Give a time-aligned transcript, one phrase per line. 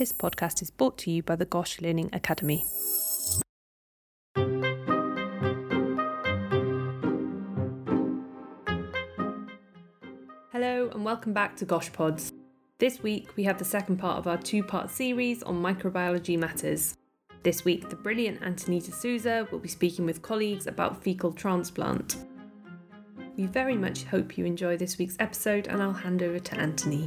[0.00, 2.64] This podcast is brought to you by the Gosh Learning Academy.
[10.52, 12.32] Hello, and welcome back to Gosh Pods.
[12.78, 16.96] This week, we have the second part of our two part series on microbiology matters.
[17.42, 22.16] This week, the brilliant Antonita Souza will be speaking with colleagues about fecal transplant.
[23.36, 27.06] We very much hope you enjoy this week's episode, and I'll hand over to Anthony.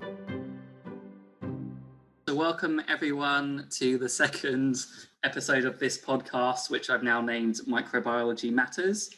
[2.43, 4.75] Welcome everyone to the second
[5.23, 9.11] episode of this podcast, which I've now named Microbiology Matters.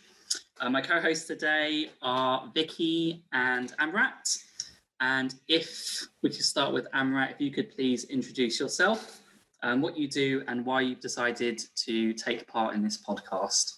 [0.61, 4.37] Uh, my co hosts today are Vicky and Amrat.
[4.99, 9.23] And if we could start with Amrat, if you could please introduce yourself,
[9.63, 13.71] um, what you do, and why you've decided to take part in this podcast.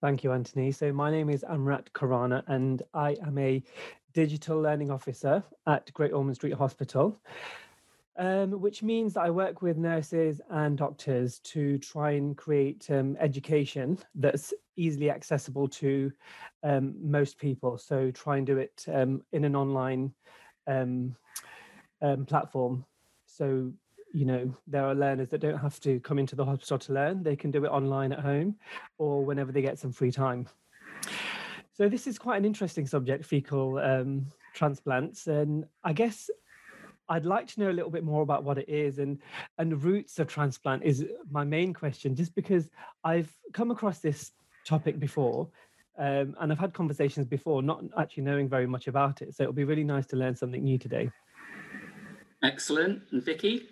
[0.00, 0.70] Thank you, Anthony.
[0.70, 3.60] So, my name is Amrat Karana, and I am a
[4.12, 7.20] digital learning officer at Great Ormond Street Hospital,
[8.18, 13.16] um, which means that I work with nurses and doctors to try and create um,
[13.20, 16.12] education that's easily accessible to
[16.62, 17.78] um, most people.
[17.78, 20.12] So, try and do it um, in an online
[20.66, 21.16] um,
[22.02, 22.84] um, platform.
[23.26, 23.72] So,
[24.12, 27.22] you know there are learners that don't have to come into the hospital to learn
[27.22, 28.56] they can do it online at home
[28.96, 30.48] or whenever they get some free time
[31.74, 36.30] so this is quite an interesting subject fecal um, transplants and i guess
[37.10, 39.18] i'd like to know a little bit more about what it is and
[39.58, 42.68] and the roots of transplant is my main question just because
[43.04, 44.32] i've come across this
[44.66, 45.48] topic before
[45.98, 49.52] um, and i've had conversations before not actually knowing very much about it so it'll
[49.52, 51.10] be really nice to learn something new today
[52.42, 53.02] Excellent.
[53.10, 53.68] And Vicky?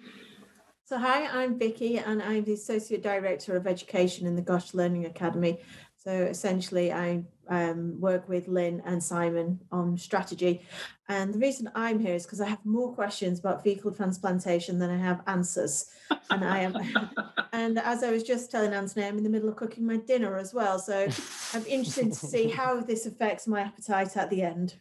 [0.85, 5.07] So, hi, I'm Vicky, and I'm the Associate Director of Education in the Gosh Learning
[5.07, 5.61] Academy.
[5.97, 10.67] So, essentially, I um, work with Lynn and Simon on strategy.
[11.09, 14.91] And the reason I'm here is because I have more questions about fecal transplantation than
[14.91, 15.91] I have answers.
[16.31, 16.77] And I am,
[17.53, 20.37] and as I was just telling Anthony, I'm in the middle of cooking my dinner
[20.37, 20.79] as well.
[20.79, 21.07] So,
[21.53, 24.75] I'm interested to see how this affects my appetite at the end.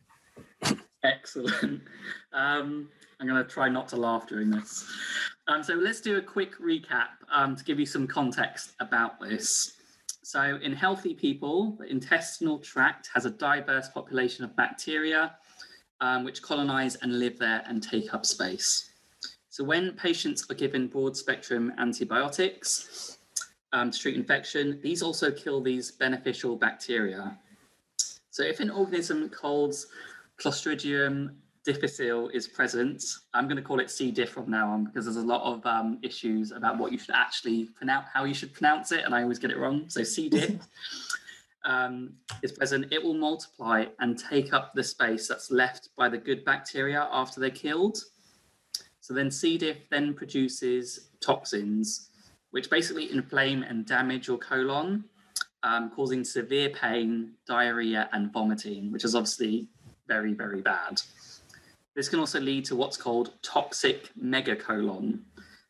[1.04, 1.82] Excellent.
[2.32, 4.86] Um, I'm going to try not to laugh during this.
[5.48, 9.74] Um, so let's do a quick recap um, to give you some context about this.
[10.26, 15.36] So, in healthy people, the intestinal tract has a diverse population of bacteria
[16.00, 18.90] um, which colonize and live there and take up space.
[19.50, 23.18] So, when patients are given broad spectrum antibiotics
[23.74, 27.38] um, to treat infection, these also kill these beneficial bacteria.
[28.32, 29.88] So, if an organism holds
[30.40, 33.04] Clostridium difficile is present.
[33.34, 34.12] I'm going to call it C.
[34.12, 37.16] diff from now on because there's a lot of um, issues about what you should
[37.16, 39.86] actually pronounce, how you should pronounce it, and I always get it wrong.
[39.90, 40.30] So C.
[40.30, 40.56] diff
[41.66, 42.92] um, is present.
[42.92, 47.40] It will multiply and take up the space that's left by the good bacteria after
[47.40, 47.98] they're killed.
[49.00, 49.58] So then C.
[49.58, 52.10] diff then produces toxins,
[52.52, 55.06] which basically inflame and damage your colon,
[55.64, 59.68] um, causing severe pain, diarrhea, and vomiting, which is obviously
[60.08, 61.02] very, very bad.
[61.96, 65.20] This can also lead to what's called toxic megacolon,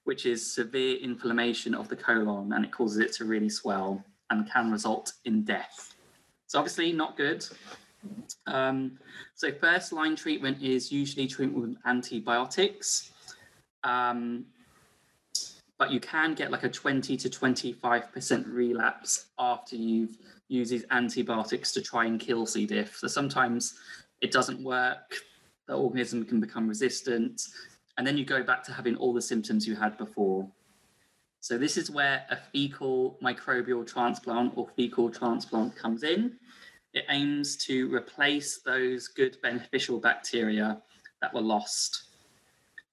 [0.06, 4.50] which is severe inflammation of the colon and it causes it to really swell and
[4.50, 5.96] can result in death.
[6.48, 7.46] So, obviously, not good.
[8.48, 9.00] Um,
[9.36, 13.12] so, first line treatment is usually treatment with antibiotics.
[13.84, 14.46] Um,
[15.78, 20.18] but you can get like a 20 to 25% relapse after you've
[20.48, 22.66] used these antibiotics to try and kill C.
[22.66, 22.96] diff.
[22.98, 23.74] So sometimes
[24.22, 25.18] it doesn't work
[25.68, 27.42] the organism can become resistant,
[27.98, 30.50] and then you go back to having all the symptoms you had before.
[31.40, 36.38] So, this is where a fecal microbial transplant or fecal transplant comes in.
[36.94, 40.82] It aims to replace those good beneficial bacteria
[41.22, 42.04] that were lost.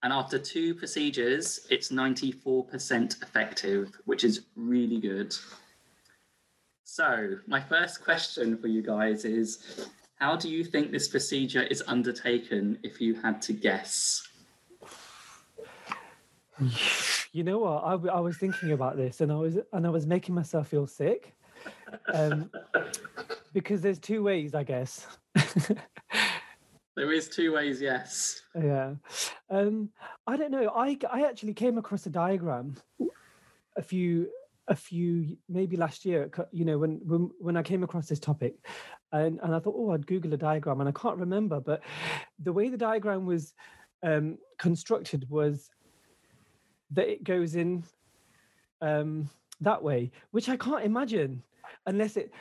[0.02, 5.36] And after two procedures, it's 94% effective, which is really good.
[6.84, 9.88] So, my first question for you guys is
[10.20, 14.22] how do you think this procedure is undertaken if you had to guess?
[17.32, 17.84] You know what?
[17.84, 20.86] I, I was thinking about this and I was and I was making myself feel
[20.86, 21.34] sick.
[22.12, 22.50] Um,
[23.54, 25.06] because there's two ways, I guess.
[26.96, 28.42] there is two ways, yes.
[28.54, 28.94] Yeah.
[29.48, 29.88] Um,
[30.26, 30.70] I don't know.
[30.76, 32.76] I I actually came across a diagram
[33.76, 34.28] a few
[34.68, 38.54] a few maybe last year you know when when, when i came across this topic
[39.12, 41.82] and, and i thought oh i'd google a diagram and i can't remember but
[42.38, 43.54] the way the diagram was
[44.02, 45.70] um, constructed was
[46.90, 47.84] that it goes in
[48.80, 49.28] um,
[49.60, 51.42] that way which i can't imagine
[51.86, 52.32] unless it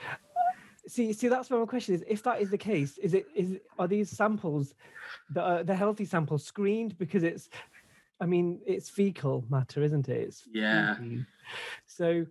[0.87, 3.57] see see that's where my question is if that is the case is it is
[3.77, 4.73] are these samples
[5.31, 7.49] that are the healthy samples screened because it's
[8.21, 10.21] I mean, it's fecal matter, isn't it?
[10.27, 10.95] It's Yeah.
[10.95, 11.25] fecal.
[11.85, 12.25] So,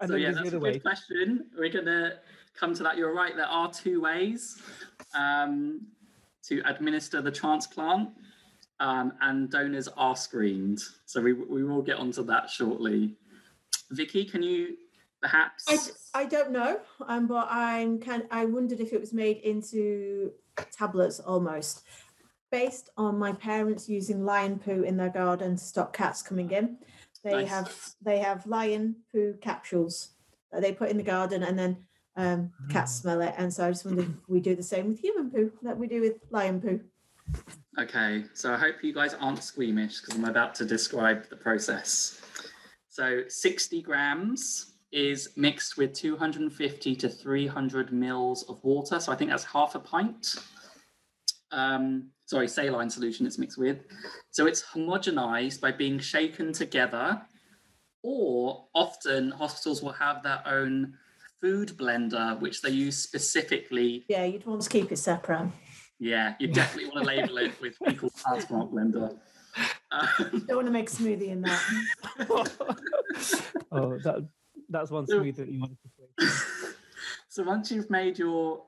[0.00, 0.78] and so yeah, that's a good way.
[0.78, 1.50] question.
[1.56, 2.14] We're gonna
[2.58, 2.96] come to that.
[2.96, 3.36] You're right.
[3.36, 4.60] There are two ways
[5.14, 5.86] um,
[6.44, 8.10] to administer the transplant,
[8.80, 10.80] um, and donors are screened.
[11.06, 13.16] So we we will get onto that shortly.
[13.90, 14.76] Vicky, can you
[15.20, 15.64] perhaps?
[16.14, 18.24] I, I don't know, um, but I'm kind.
[18.30, 20.32] I wondered if it was made into
[20.70, 21.82] tablets almost,
[22.50, 26.78] based on my parents using lion poo in their garden to stop cats coming in.
[27.24, 27.48] They Nice.
[27.50, 30.08] have they have lion poo capsules
[30.50, 31.76] that they put in the garden, and then
[32.16, 33.34] um, cats smell it.
[33.38, 35.86] And so I just wondered if we do the same with human poo that we
[35.86, 36.80] do with lion poo.
[37.78, 42.20] Okay, so I hope you guys aren't squeamish because I'm about to describe the process.
[42.88, 49.00] So 60 grams is mixed with 250 to 300 mils of water.
[49.00, 50.36] So I think that's half a pint.
[51.50, 53.78] Um, sorry, saline solution it's mixed with.
[54.30, 57.22] So it's homogenized by being shaken together,
[58.02, 60.94] or often hospitals will have their own
[61.42, 65.50] food blender, which they use specifically Yeah, you'd want to keep it separate.
[65.98, 69.18] yeah, you definitely want to label it with fecal transplant blender.
[69.90, 71.60] Um, Don't want to make a smoothie in that.
[73.72, 74.26] oh, that
[74.70, 75.90] that's one So- smooth that you wanted to
[76.26, 76.72] say.
[77.28, 78.62] so once you've made your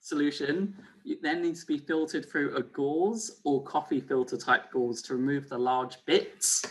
[0.00, 0.76] solution,
[1.06, 5.14] it then needs to be filtered through a gauze or coffee filter type gauze to
[5.14, 6.64] remove the large bits.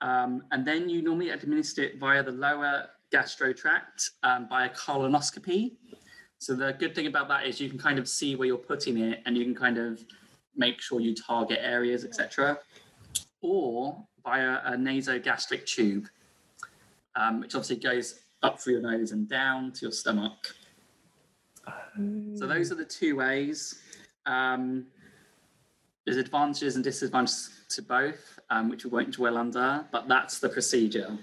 [0.00, 4.70] Um, and then you normally administer it via the lower gastro tract um, by a
[4.70, 5.72] colonoscopy.
[6.38, 8.98] So the good thing about that is you can kind of see where you're putting
[8.98, 10.00] it and you can kind of
[10.56, 12.58] make sure you target areas, etc.
[13.40, 16.06] Or via a nasogastric tube,
[17.16, 20.54] um, which obviously goes up through your nose and down to your stomach.
[22.36, 23.80] So those are the two ways.
[24.26, 24.86] Um,
[26.04, 30.48] there's advantages and disadvantages to both, um, which we won't dwell under, but that's the
[30.48, 31.18] procedure.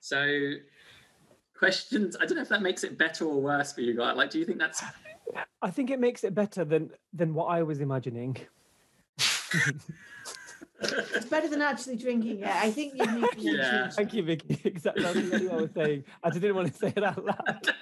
[0.00, 0.54] So
[1.58, 4.16] questions, I don't know if that makes it better or worse for you guys.
[4.16, 4.82] Like, do you think that's
[5.62, 8.36] I think it makes it better than than what I was imagining.
[10.78, 12.48] It's better than actually drinking it.
[12.48, 13.88] I think you need to Yeah.
[13.88, 14.60] Thank you, Vicky.
[14.64, 16.04] Exactly exactly what I was saying.
[16.22, 17.72] I just didn't want to say it out loud.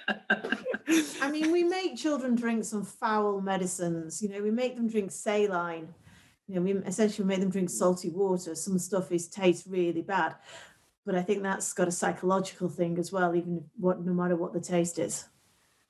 [1.21, 4.21] I mean, we make children drink some foul medicines.
[4.21, 5.93] You know, we make them drink saline.
[6.47, 8.55] You know, we essentially make them drink salty water.
[8.55, 10.35] Some stuff is tastes really bad,
[11.05, 13.35] but I think that's got a psychological thing as well.
[13.35, 15.25] Even what, no matter what the taste is.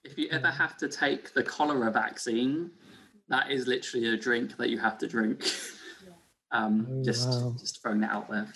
[0.04, 2.72] if you ever have to take the cholera vaccine,
[3.30, 5.44] that is literally a drink that you have to drink.
[6.52, 7.56] Um, Oh, just, wow.
[7.60, 8.48] just throwing that out there.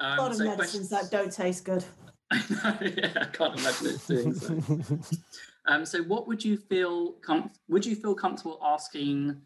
[0.00, 1.84] Um, A lot of so medicines questions- that don't taste good.
[2.30, 4.98] I know, yeah, I can't imagine it doing so.
[5.66, 7.14] Um, so, what would you feel?
[7.14, 9.42] Com- would you feel comfortable asking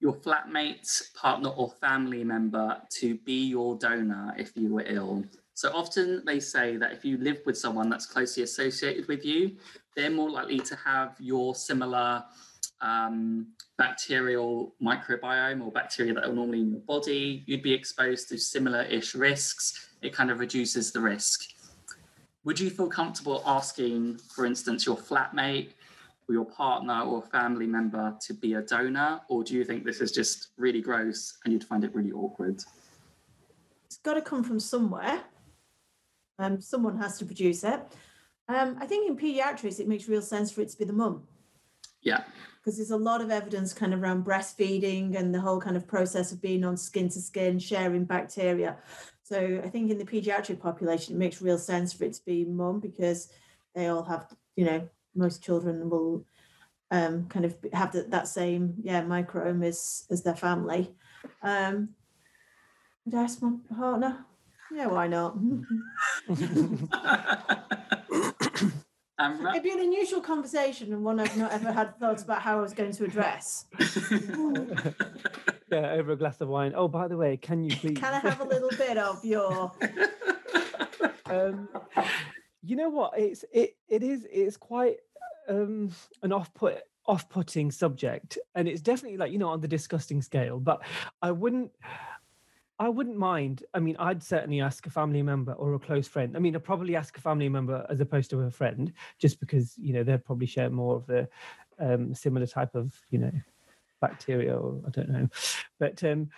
[0.00, 5.24] your flatmate, partner, or family member to be your donor if you were ill?
[5.58, 9.56] So often they say that if you live with someone that's closely associated with you,
[9.96, 12.22] they're more likely to have your similar
[12.80, 17.42] um, bacterial microbiome or bacteria that are normally in your body.
[17.46, 19.88] You'd be exposed to similar-ish risks.
[20.00, 21.42] It kind of reduces the risk.
[22.44, 25.70] Would you feel comfortable asking, for instance, your flatmate
[26.28, 29.22] or your partner or family member to be a donor?
[29.26, 32.62] Or do you think this is just really gross and you'd find it really awkward?
[33.86, 35.20] It's got to come from somewhere.
[36.38, 37.80] Um, someone has to produce it.
[38.48, 41.24] Um, I think in pediatrics, it makes real sense for it to be the mum.
[42.00, 42.22] Yeah.
[42.58, 45.86] because there's a lot of evidence kind of around breastfeeding and the whole kind of
[45.86, 48.76] process of being on skin to skin, sharing bacteria.
[49.22, 52.44] So I think in the pediatric population, it makes real sense for it to be
[52.44, 53.28] mum because
[53.74, 56.24] they all have, you know, most children will
[56.90, 60.94] um, kind of have the, that same, yeah, microbiome as, as their family.
[61.42, 61.90] Um,
[63.04, 64.24] would I ask my partner?
[64.72, 65.36] Yeah, why not?
[69.20, 72.60] It'd be an unusual conversation and one I've not ever had thoughts about how I
[72.60, 73.66] was going to address.
[75.70, 76.72] yeah, over a glass of wine.
[76.76, 77.98] Oh, by the way, can you please?
[77.98, 79.72] Can I have a little bit of your
[81.26, 81.68] um,
[82.62, 83.18] you know what?
[83.18, 84.98] It's it it is it's quite
[85.48, 85.90] um,
[86.22, 90.22] an off put off putting subject, and it's definitely like you know on the disgusting
[90.22, 90.60] scale.
[90.60, 90.82] But
[91.22, 91.72] I wouldn't.
[92.80, 93.64] I wouldn't mind.
[93.74, 96.36] I mean, I'd certainly ask a family member or a close friend.
[96.36, 99.76] I mean, I'd probably ask a family member as opposed to a friend, just because
[99.78, 101.28] you know they'd probably share more of the
[101.80, 103.32] um, similar type of you know
[104.00, 105.28] bacteria, or I don't know.
[105.80, 106.30] But um,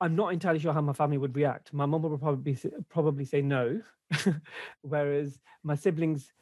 [0.00, 1.72] I'm not entirely sure how my family would react.
[1.72, 3.80] My mum would probably probably say no,
[4.82, 6.32] whereas my siblings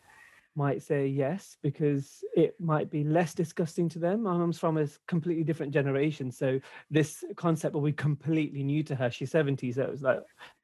[0.57, 4.23] might say yes because it might be less disgusting to them.
[4.23, 8.95] My mum's from a completely different generation, so this concept will be completely new to
[8.95, 9.11] her.
[9.11, 10.21] She's 70, so it was like,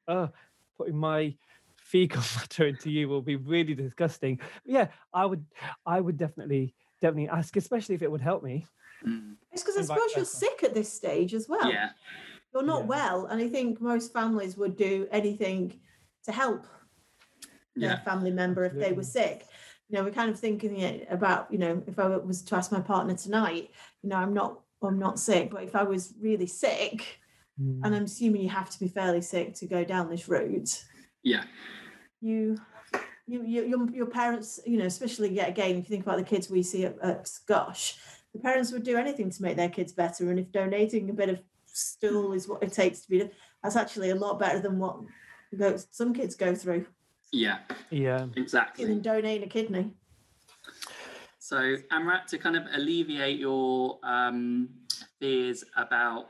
[0.07, 0.29] oh,
[0.77, 1.35] putting my
[1.77, 4.37] fecal matter into you will be really disgusting.
[4.37, 5.45] But yeah, I would,
[5.85, 8.65] I would definitely, definitely ask, especially if it would help me.
[9.05, 9.35] Mm.
[9.51, 11.71] It's because I suppose you're sick at this stage as well.
[11.71, 11.89] Yeah.
[12.53, 12.87] You're not Yeah.
[12.87, 15.79] well, and I think most families would do anything
[16.25, 16.65] to help
[17.75, 19.45] their family member if they were sick.
[19.89, 22.71] You know, we're kind of thinking it about, you know, if I was to ask
[22.71, 23.71] my partner tonight,
[24.03, 27.19] you know, I'm not, I'm not sick, but if I was really sick,
[27.59, 27.81] Mm.
[27.83, 30.85] and I'm assuming you have to be fairly sick to go down this route,
[31.23, 31.43] Yeah.
[32.21, 32.55] you,
[33.25, 36.23] you, you your, your parents, you know, especially yet again, if you think about the
[36.23, 37.97] kids we see at, at Gosh,
[38.31, 41.29] the parents would do anything to make their kids better, and if donating a bit
[41.29, 43.27] of stool is what it takes to be,
[43.63, 44.99] that's actually a lot better than what
[45.89, 46.85] some kids go through,
[47.31, 47.59] Yeah.
[47.89, 48.27] yeah.
[48.35, 48.85] Exactly.
[48.85, 49.91] even donating a kidney.
[51.39, 54.67] So, Amrat, to kind of alleviate your um,
[55.19, 56.25] fears about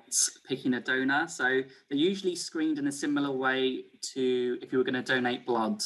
[0.48, 1.44] picking a donor, so
[1.89, 5.82] they're usually screened in a similar way to if you were going to donate blood.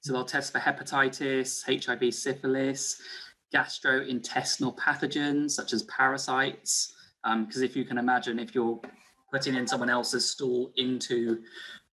[0.00, 3.00] So they'll test for hepatitis, HIV, syphilis,
[3.54, 6.94] gastrointestinal pathogens such as parasites.
[7.24, 8.80] Because if you can imagine, if you're
[9.32, 11.42] putting in someone else's stool into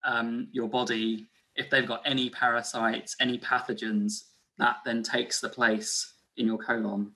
[0.04, 4.26] um, your body, if they've got any parasites, any pathogens,
[4.58, 7.12] that then takes the place in your colon.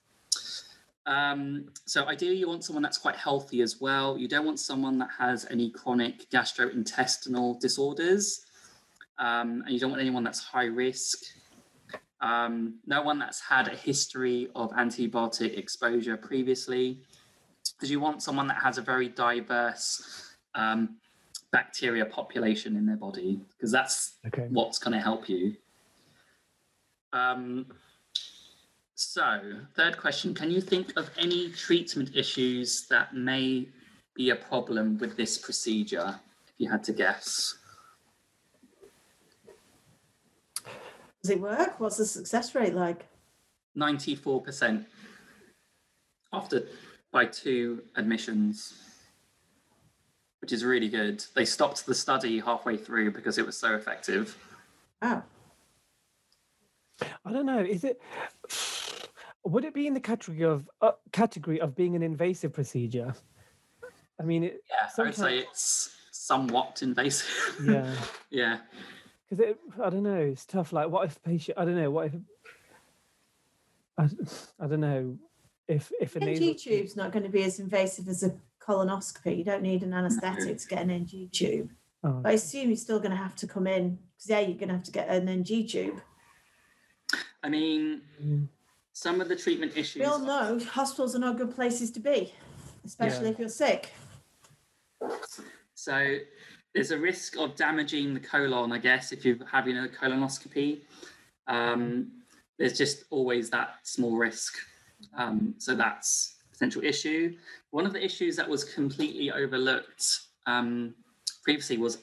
[1.06, 4.18] Um, so ideally, you want someone that's quite healthy as well.
[4.18, 8.46] You don't want someone that has any chronic gastrointestinal disorders,
[9.20, 11.20] um, and you don't want anyone that's high risk.
[12.22, 17.02] Um, no one that's had a history of antibiotic exposure previously,
[17.76, 20.98] because you want someone that has a very diverse um,
[21.56, 24.48] bacteria population in their body, because that's Okay.
[24.50, 25.56] what's going to help you.
[27.14, 27.68] Um,
[28.96, 29.28] so,
[29.74, 33.70] third question Can you think of any treatment issues that may
[34.16, 36.20] be a problem with this procedure,
[36.50, 37.58] if you had to guess?
[41.24, 41.80] Does it work?
[41.80, 43.08] What's the success rate like?
[43.78, 44.86] 94%
[46.34, 46.68] after
[47.14, 48.74] by two admissions,
[50.46, 51.26] which is really good.
[51.34, 54.38] They stopped the study halfway through because it was so effective.
[55.02, 55.24] Oh,
[57.26, 57.62] I don't know.
[57.62, 58.00] Is it?
[59.44, 63.16] Would it be in the category of uh, category of being an invasive procedure?
[64.22, 67.56] I mean, it, Yeah, I would say Sometimes- it's somewhat invasive.
[67.66, 67.96] yeah,
[68.30, 68.58] yeah.
[69.28, 69.58] because it.
[69.84, 70.16] I don't know.
[70.16, 70.74] It's tough.
[70.74, 71.58] Like, what if patient?
[71.58, 71.90] I don't know.
[71.90, 72.14] What if?
[73.98, 75.18] I, I don't know.
[75.68, 78.36] If if a nasal NG tube's not going to be as invasive as a
[78.66, 79.38] colonoscopy.
[79.38, 81.72] You don't need an anaesthetic to get an NG tube.
[82.04, 84.70] Oh, I assume you're still going to have to come in because yeah, you're going
[84.70, 86.02] to have to get an NG tube.
[87.44, 88.48] I mean, mm,
[88.94, 90.00] some of the treatment issues.
[90.00, 92.34] We all know hospitals are not good places to be,
[92.86, 93.32] especially Yeah.
[93.32, 93.92] if you're sick.
[95.74, 96.18] So
[96.74, 100.82] there's a risk of damaging the colon, I guess, if you're having a colonoscopy.
[101.48, 102.12] Um,
[102.58, 104.56] there's just always that small risk.
[105.18, 107.36] Um, so that's a potential issue.
[107.72, 110.06] One of the issues that was completely overlooked
[110.48, 110.96] um,
[111.44, 112.00] previously was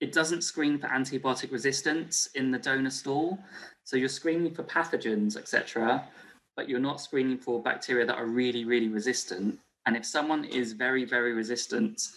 [0.00, 3.38] it doesn't screen for antibiotic resistance in the donor stool.
[3.84, 6.06] So you're screening for pathogens, etc.,
[6.54, 9.58] but you're not screening for bacteria that are really, really resistant.
[9.84, 12.08] And if someone is very, very resistant,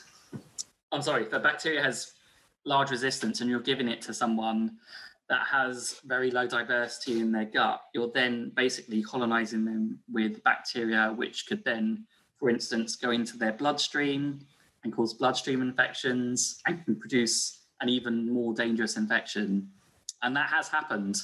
[0.91, 2.13] I'm sorry, if a bacteria has
[2.65, 4.77] large resistance and you're giving it to someone
[5.29, 11.13] that has very low diversity in their gut, you're then basically colonizing them with bacteria,
[11.15, 12.05] which could then,
[12.37, 14.39] for instance, go into their bloodstream
[14.83, 19.69] and cause bloodstream infections and can produce an even more dangerous infection.
[20.23, 21.17] And that has happened.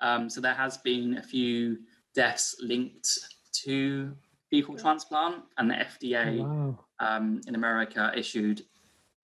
[0.00, 1.78] Um, so there has been a few
[2.14, 3.18] deaths linked
[3.64, 4.14] to
[4.50, 6.78] fecal transplant, and the FDA wow.
[7.00, 8.62] um, in America issued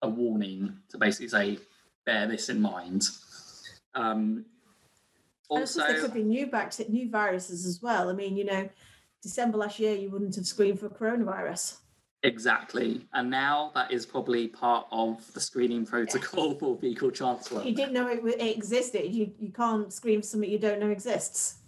[0.02, 1.58] a warning to basically say,
[2.04, 3.04] bear this in mind.
[3.94, 4.44] Um,
[5.50, 8.08] suppose there could be new bacteria, new viruses as well.
[8.10, 8.68] I mean, you know,
[9.22, 11.78] December last year you wouldn't have screened for coronavirus.
[12.22, 13.06] exactly.
[13.14, 17.66] And now that is probably part of the screening protocol for fecal transplant.
[17.66, 19.12] You didn't know it, it existed.
[19.12, 21.58] You you can't screen for something you don't know exists.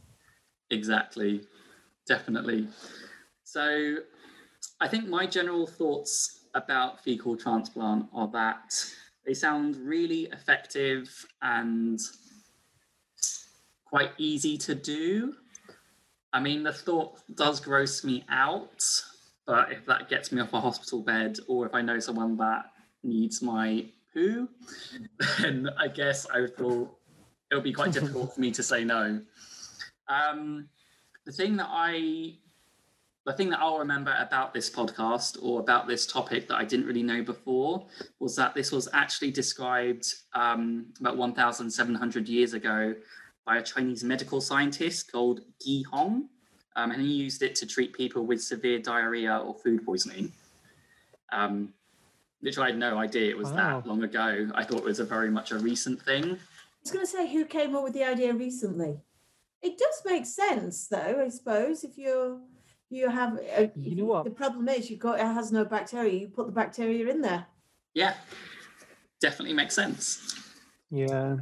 [0.70, 1.42] Exactly.
[2.06, 2.68] Definitely.
[3.44, 3.98] So
[4.80, 8.74] I think my general thoughts about fecal transplant are that
[9.26, 11.08] they sound really effective
[11.42, 11.98] and
[13.84, 15.34] quite easy to do.
[16.32, 18.84] I mean, the thought does gross me out,
[19.46, 22.66] but if that gets me off a hospital bed or if I know someone that
[23.02, 24.48] needs my poo,
[25.40, 26.96] then I guess I would feel
[27.50, 29.20] it would be quite difficult for me to say no.
[30.08, 30.68] Um,
[31.26, 32.34] the thing that I,
[33.26, 36.86] the thing that I'll remember about this podcast or about this topic that I didn't
[36.86, 37.86] really know before
[38.18, 42.94] was that this was actually described um, about 1,700 years ago
[43.44, 46.28] by a Chinese medical scientist called Ge Hong,
[46.76, 50.32] um, and he used it to treat people with severe diarrhea or food poisoning.
[51.32, 51.72] Um,
[52.40, 53.80] which I had no idea it was Wow.
[53.80, 54.48] that long ago.
[54.54, 56.24] I thought it was a very much a recent thing.
[56.24, 56.38] I
[56.82, 58.98] was going to say who came up with the idea recently.
[59.60, 61.22] It does make sense, though.
[61.22, 62.40] I suppose if you're
[62.90, 64.24] you have uh, You know what?
[64.24, 66.12] the problem is you got it has no bacteria.
[66.12, 67.46] You put the bacteria in there.
[67.94, 68.14] Yeah,
[69.20, 70.34] definitely makes sense.
[70.90, 71.36] Yeah.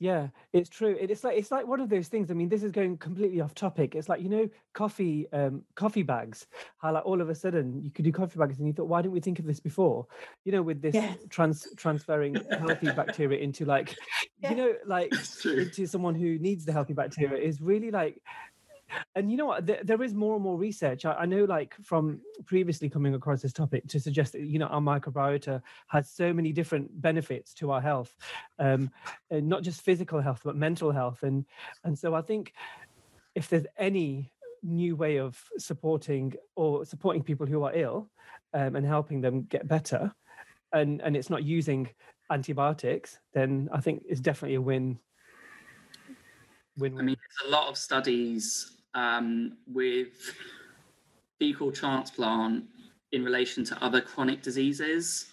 [0.00, 0.96] Yeah, it's true.
[1.00, 2.30] It's like it's like one of those things.
[2.30, 3.96] I mean, this is going completely off topic.
[3.96, 6.46] It's like you know, coffee, um, coffee bags.
[6.78, 9.02] How like all of a sudden you could do coffee bags, and you thought, why
[9.02, 10.06] didn't we think of this before?
[10.44, 11.14] You know, with this Yeah.
[11.30, 13.96] trans transferring healthy bacteria into like,
[14.40, 14.50] Yeah.
[14.50, 15.12] you know, like
[15.44, 18.22] into someone who needs the healthy bacteria is really like
[19.14, 19.66] and you know what?
[19.66, 21.04] There, there is more and more research.
[21.04, 24.66] I, I know like from previously coming across this topic to suggest that you know
[24.66, 28.14] our microbiota has so many different benefits to our health
[28.58, 28.90] um
[29.30, 31.22] and not just physical health but mental health.
[31.22, 31.44] And
[31.84, 32.52] and so i think
[33.34, 38.10] if there's any new way of supporting or supporting people who are ill
[38.54, 40.12] um, and helping them get better
[40.72, 41.88] and and it's not using
[42.30, 44.98] antibiotics then i think it's definitely a win
[46.76, 50.34] win I mean, there's a lot of studies um, with
[51.38, 52.64] fecal transplant
[53.12, 55.26] in relation to other chronic diseases.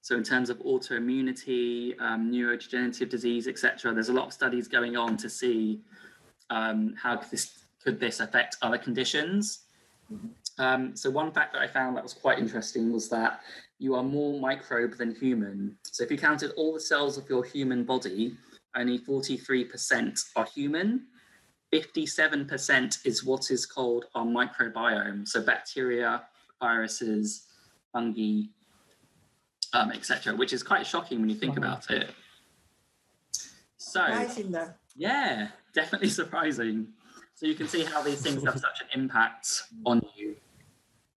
[0.00, 4.96] So, in terms of autoimmunity, um, neurodegenerative disease, etc., there's a lot of studies going
[4.96, 5.80] on to see
[6.50, 9.60] um, how could this could this affect other conditions.
[10.58, 13.40] Um, so, one fact that I found that was quite interesting was that
[13.78, 15.76] you are more microbe than human.
[15.84, 18.36] So, if you counted all the cells of your human body,
[18.74, 21.06] only 43% are human.
[21.72, 25.26] 57% is what is called our microbiome.
[25.26, 26.22] So bacteria,
[26.60, 27.46] viruses,
[27.92, 28.42] fungi,
[29.72, 31.64] um, etc., which is quite shocking when you think Wow.
[31.64, 32.10] about it.
[33.78, 34.70] So, Surprising, though.
[34.94, 36.88] yeah, definitely surprising.
[37.34, 40.36] So you can see how these things have such an impact on you.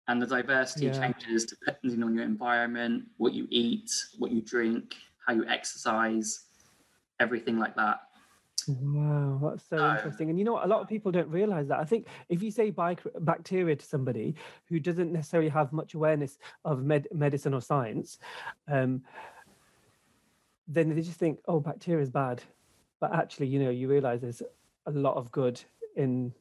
[0.07, 1.11] And the diversity Yeah.
[1.11, 4.95] changes depending on your environment, what you eat, what you drink,
[5.27, 6.45] how you exercise,
[7.19, 7.99] everything like that.
[8.67, 9.95] Wow, that's so No.
[9.95, 10.29] interesting.
[10.29, 10.63] And you know?
[10.63, 11.79] A lot of people don't realize that.
[11.79, 12.71] I think if you say
[13.19, 18.19] bacteria to somebody who doesn't necessarily have much awareness of med- medicine or science,
[18.67, 19.03] um,
[20.67, 22.41] then they just think, oh, bacteria is bad.
[22.99, 24.41] But actually, you know, you realize there's
[24.85, 25.61] a lot of good
[25.95, 26.33] in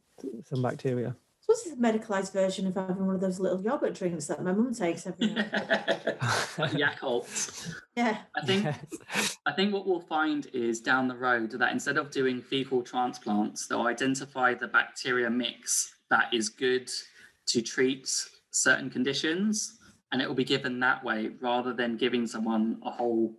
[0.45, 1.15] some bacteria.
[1.45, 4.53] So what's this medicalized version of having one of those little yogurt drinks that my
[4.53, 5.53] mum takes every night?
[6.73, 7.71] Yakult.
[7.95, 8.19] yeah.
[8.35, 9.37] I think Yes.
[9.45, 13.67] I think what we'll find is down the road that instead of doing fecal transplants,
[13.67, 16.91] they'll identify the bacteria mix that is good
[17.49, 18.09] to treat
[18.51, 19.77] certain conditions,
[20.13, 23.35] and it will be given that way rather than giving someone a whole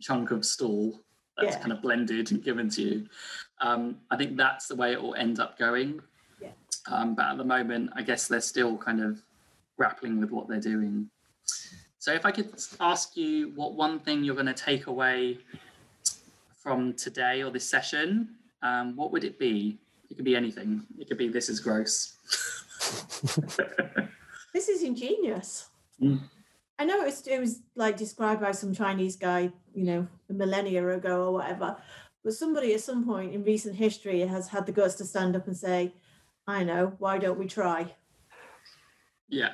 [0.00, 1.02] chunk of stool
[1.36, 1.60] that's Yeah.
[1.60, 3.08] kind of blended and given to you.
[3.60, 6.00] Um, I think that's the way it will end up going.
[6.88, 6.94] Yeah.
[6.94, 9.22] Um, but at the moment, I guess they're still kind of
[9.76, 11.08] grappling with what they're doing.
[11.98, 15.38] So, if I could ask you what one thing you're going to take away
[16.56, 18.30] from today or this session,
[18.62, 19.78] um, what would it be?
[20.10, 20.82] It could be anything.
[20.98, 22.16] It could be this is gross.
[24.52, 25.68] This is ingenious.
[26.00, 26.20] Mm.
[26.78, 30.32] I know it was, it was like described by some Chinese guy, you know, a
[30.32, 31.76] millennia ago or whatever.
[32.22, 35.46] But somebody at some point in recent history has had the guts to stand up
[35.46, 35.92] and say,
[36.46, 37.94] I know, why don't we try?
[39.28, 39.52] yeah.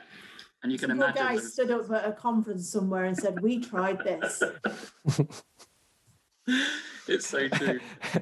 [0.61, 1.22] And you can Some imagine.
[1.22, 4.42] guy those- stood up at a conference somewhere and said, We tried this.
[7.07, 7.79] it's so true.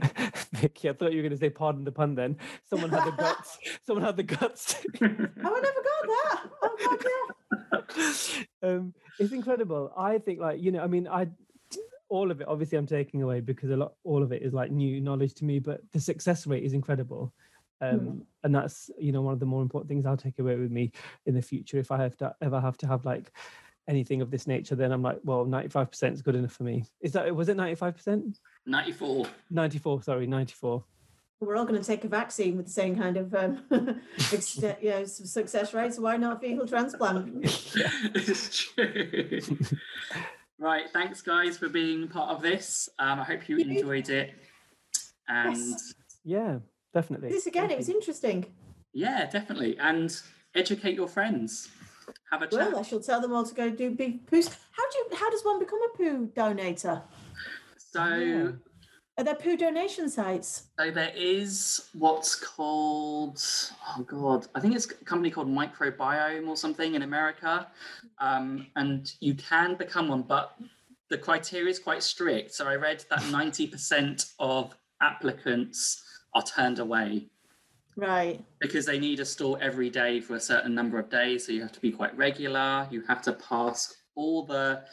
[0.52, 2.36] Vicky, I thought you were going to say pardon the pun then.
[2.68, 3.58] Someone had the guts.
[3.86, 4.76] Someone had the guts.
[5.00, 6.42] Oh, I never got that.
[6.62, 7.84] Oh, God,
[8.62, 8.68] yeah.
[8.68, 9.92] um, it's incredible.
[9.96, 11.28] I think, like you know, I mean, I
[12.08, 12.48] all of it.
[12.48, 15.44] Obviously, I'm taking away because a lot, all of it is like new knowledge to
[15.44, 15.58] me.
[15.58, 17.32] But the success rate is incredible,
[17.80, 20.70] um, and that's you know one of the more important things I'll take away with
[20.70, 20.92] me
[21.26, 21.78] in the future.
[21.78, 23.32] If I have to ever have to have like
[23.88, 26.84] anything of this nature, then I'm like, well, 95 percent is good enough for me.
[27.00, 28.40] Is that was it 95 percent?
[28.66, 29.26] 94.
[29.50, 30.02] 94.
[30.02, 30.84] Sorry, 94.
[31.38, 33.62] We're all going to take a vaccine with the same kind of um,
[34.32, 35.92] ex- you know, success rate.
[35.92, 37.40] So why not fecal transplant?
[38.14, 39.40] it's true.
[40.58, 40.88] right.
[40.94, 42.88] Thanks, guys, for being part of this.
[42.98, 44.32] Um, I hope you enjoyed it.
[45.28, 45.94] And Yes.
[46.24, 46.58] Yeah,
[46.96, 47.28] definitely.
[47.28, 48.46] This again, Thank it was interesting.
[48.94, 49.76] yeah, definitely.
[49.78, 50.08] And
[50.54, 51.68] educate your friends.
[52.32, 52.72] Have a chat.
[52.72, 54.48] Well, I shall tell them all to go do big poos.
[54.72, 55.06] How do you?
[55.16, 57.02] How does one become a poo donator?
[57.76, 58.52] So Yeah.
[59.18, 60.68] Are there poo donation sites?
[60.78, 63.42] So there is what's called
[63.88, 67.66] oh god, I think it's a company called Microbiome or something in America,
[68.18, 70.56] um, and you can become one, but
[71.08, 72.52] the criteria is quite strict.
[72.52, 76.02] So I read that ninety percent of applicants
[76.36, 77.28] are turned away
[77.96, 78.44] Right.
[78.60, 81.46] because they need a store every day for a certain number of days.
[81.46, 82.86] So you have to be quite regular.
[82.90, 84.84] You have to pass all the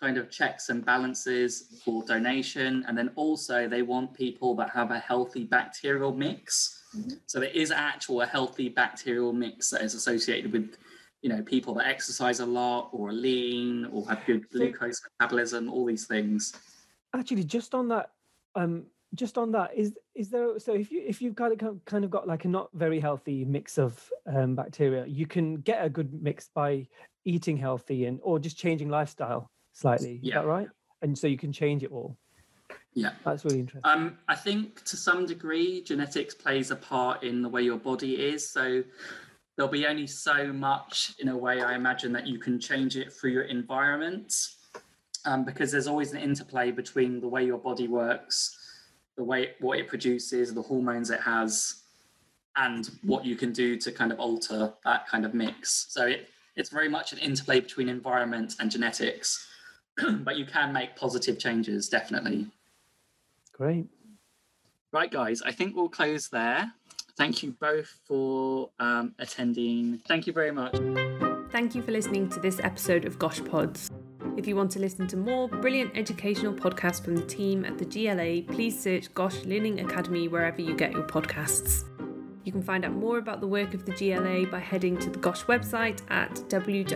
[0.00, 2.84] kind of checks and balances for donation.
[2.88, 6.82] And then also, they want people that have a healthy bacterial mix.
[6.96, 7.20] Mhm.
[7.26, 10.76] So there is actual a healthy bacterial mix that is associated with.
[11.20, 15.68] You know, people that exercise a lot or are lean or have good glucose metabolism,
[15.68, 16.52] all these things.
[17.12, 18.12] Actually, just on that,
[18.54, 20.58] um, just on that, is is there?
[20.58, 23.44] So if you if you've kind of kind of got like a not very healthy
[23.44, 26.86] mix of um, bacteria, you can get a good mix by
[27.24, 30.14] eating healthy and or just changing lifestyle slightly.
[30.16, 30.40] Is Yeah.
[30.40, 30.68] that right?
[31.02, 32.16] And so you can change it all.
[32.94, 33.12] Yeah.
[33.24, 33.88] That's really interesting.
[33.90, 38.14] Um, I think to some degree, genetics plays a part in the way your body
[38.14, 38.50] is.
[38.50, 38.82] So
[39.56, 43.12] there'll be only so much, in a way, I imagine, that you can change it
[43.12, 44.34] through your environment,
[45.24, 48.57] um, because there's always an interplay between the way your body works,
[49.18, 51.82] the way what it produces, the hormones it has,
[52.56, 55.86] and what you can do to kind of alter that kind of mix.
[55.90, 59.46] So it, it's very much an interplay between environment and genetics.
[60.20, 62.46] but you can make positive changes, definitely.
[63.52, 63.86] Great.
[64.92, 66.72] Right, guys, I think we'll close there.
[67.16, 70.00] Thank you both for um, attending.
[70.06, 70.76] Thank you very much.
[71.50, 73.90] Thank you for listening to this episode of Gosh Pods.
[74.38, 77.84] If you want to listen to more brilliant educational podcasts from the team at the
[77.84, 81.82] GLA, please search Gosh Learning Academy wherever you get your podcasts.
[82.44, 85.18] You can find out more about the work of the GLA by heading to the
[85.18, 86.86] Gosh website at www.gosh.nhs.uk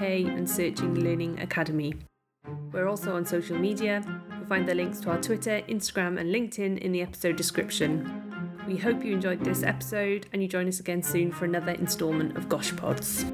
[0.00, 1.94] and searching Learning Academy.
[2.72, 4.02] We're also on social media.
[4.38, 8.56] You'll find the links to our Twitter, Instagram, and LinkedIn in the episode description.
[8.66, 12.38] We hope you enjoyed this episode and you join us again soon for another instalment
[12.38, 13.26] of Gosh Pods.